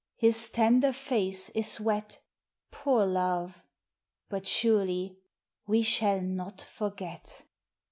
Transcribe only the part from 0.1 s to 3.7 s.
His tender face is wet, Poor Love!